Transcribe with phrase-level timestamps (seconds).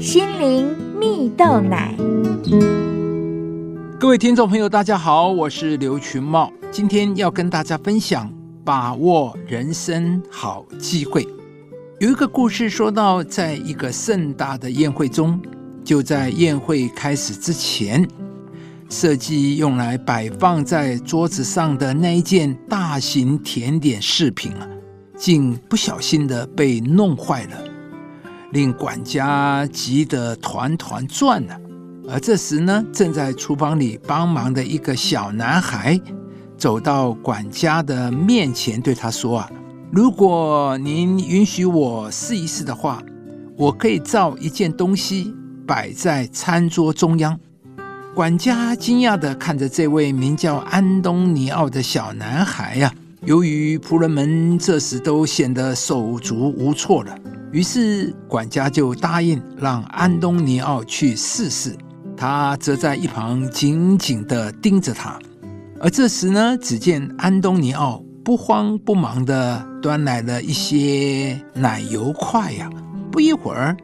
[0.00, 0.66] 心灵
[0.98, 1.94] 蜜豆奶。
[3.98, 8.32] 各位听众朋友，大家好，我是刘群茂，今天要跟大家分享
[8.64, 11.28] 把握人生好机会。
[11.98, 15.38] 有一个故事说到，在一个盛大的宴会中，
[15.84, 18.08] 就在宴会开始之前，
[18.88, 24.66] 设计用来摆放在桌子上的那一件大型甜点饰品啊，
[25.14, 27.69] 竟不小心的被弄坏了，
[28.52, 31.54] 令管家急得团团转呢。
[32.08, 36.00] 而这时呢，正在厨房里帮忙的一个小男孩
[36.56, 39.50] 走到管家的面前，对他说：“啊，
[39.92, 43.02] 如果您允许我试一试的话，
[43.56, 45.32] 我可以造一件东西
[45.66, 47.38] 摆在餐桌中央。”
[48.12, 52.92] 管家惊讶地看着这位名叫安东尼奥的小男孩呀。
[53.24, 57.16] 由于仆人们这时都显得手足无措了，
[57.52, 61.76] 于是管家就答应让安东尼奥去试试。
[62.16, 65.18] 他则在一旁紧紧地盯着他，
[65.80, 72.68] 而这时呢，只见安东尼奥不慌不忙地端来了一些奶油块呀。
[73.10, 73.74] 不一会儿，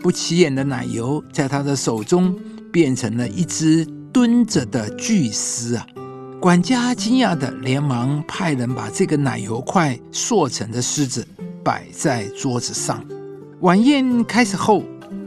[0.00, 2.38] 不起眼的奶油在他的手中
[2.72, 5.84] 变成了一只蹲着的巨狮啊！
[6.40, 11.26] 管家惊讶的连忙派人把这个奶油块塑成的狮子
[11.64, 13.04] 摆在桌子上。
[13.60, 14.82] 晚宴开始后。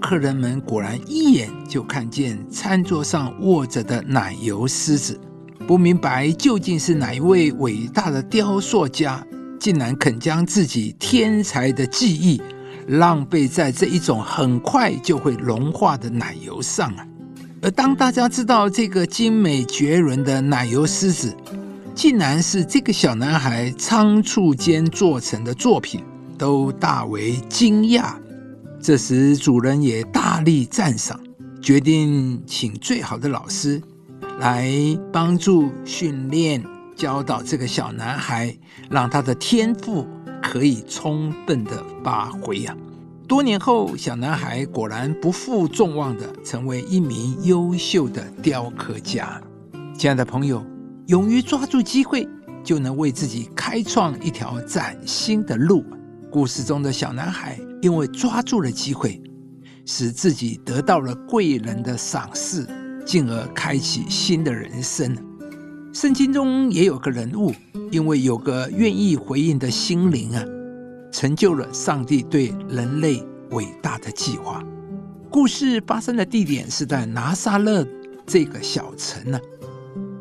[0.00, 5.20] 客人们果然一眼就看见餐桌上卧着的奶油狮子，
[5.66, 9.26] 不明白究竟是哪一位伟大的雕塑家，
[9.58, 12.40] 竟然肯将自己天才的技艺
[12.86, 17.04] 浪费在这一种很快就会融化的奶油上啊！
[17.60, 21.36] 而当大家知道这个精美绝伦的奶油狮子，
[21.92, 26.04] 竟然是这个小男孩仓促间做成的作品，
[26.38, 28.14] 都大为惊讶。
[28.80, 31.20] 这时，主人也大力赞赏，
[31.60, 33.82] 决定请最好的老师
[34.38, 34.72] 来
[35.12, 38.56] 帮助训练、教导这个小男孩，
[38.88, 40.06] 让他的天赋
[40.40, 42.74] 可以充分的发挥呀。
[43.26, 49.42] 多年后，小男孩果然不负众望的成为一名优秀的雕刻家。
[49.98, 50.64] 亲爱的朋友，
[51.08, 52.26] 勇于抓住机会，
[52.62, 55.84] 就能为自己开创一条崭新的路。
[56.30, 57.58] 故事中的小男孩。
[57.80, 59.22] 因为抓住了机会，
[59.86, 62.66] 使自己得到了贵人的赏识，
[63.06, 65.16] 进而开启新的人生。
[65.92, 67.54] 圣经中也有个人物，
[67.92, 70.44] 因为有个愿意回应的心灵啊，
[71.12, 74.60] 成就了上帝对人类伟大的计划。
[75.30, 77.86] 故事发生的地点是在拿撒勒
[78.26, 79.38] 这个小城呢。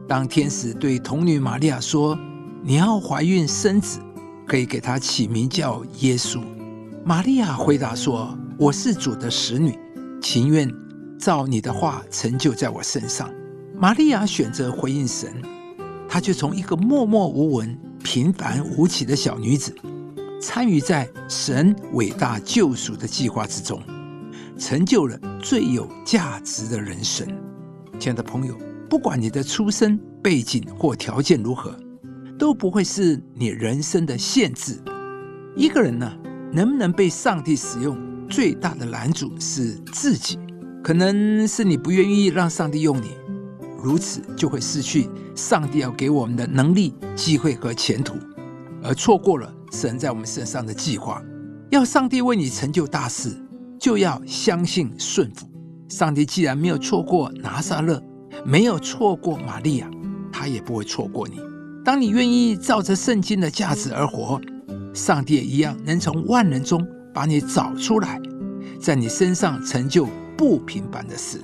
[0.08, 2.16] 当天使对童女玛利亚说
[2.64, 4.00] ：“你要怀孕生子，
[4.48, 6.42] 可以给他起名叫耶稣。”
[7.04, 9.78] 玛利亚回答说：“我是主的使女，
[10.22, 10.74] 情愿
[11.20, 13.30] 照你的话成就在我身上。”
[13.80, 15.32] 玛利亚选择回应神，
[16.10, 19.74] 她就从一个默默无闻、平凡无奇的小女子，
[20.42, 23.82] 参与在神伟大救赎的计划之中，
[24.58, 27.28] 成就了最有价值的人生。
[28.00, 28.58] 亲爱的朋友，
[28.90, 31.74] 不管你的出身背景或条件如何，
[32.38, 34.80] 都不会是你人生的限制。
[35.56, 36.12] 一个人呢？
[36.54, 37.98] 能不能被上帝使用？
[38.30, 40.38] 最大的拦阻是自己，
[40.84, 43.12] 可能是你不愿意让上帝用你，
[43.82, 48.16] 如此就会失去上帝要给我们的能力、机会和前途，
[48.84, 51.22] 而错过了神在我们身上的计划。
[51.70, 53.36] 要上帝为你成就大事，
[53.80, 55.48] 就要相信顺服。
[55.90, 58.02] 上帝既然没有错过拿撒勒，
[58.46, 59.90] 没有错过玛利亚，
[60.32, 61.40] 他也不会错过你。
[61.88, 64.42] 当你愿意照着圣经的价值而活。
[64.94, 68.20] 上帝也一样能从万人中把你找出来，
[68.78, 70.06] 在你身上成就
[70.36, 71.40] 不平凡的事。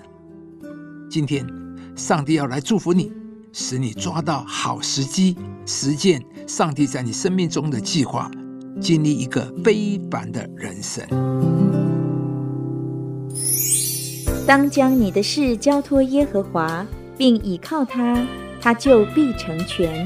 [1.10, 1.48] 今天，
[1.96, 3.10] 上帝要来祝福你，
[3.54, 8.30] 使你抓到好时机，实践上帝在你生命中的计划，
[8.82, 11.08] 经历一个非凡的人生。
[14.46, 16.86] 当将你的事交托耶和华，
[17.18, 18.28] 并倚靠他，
[18.60, 20.06] 他就必成全。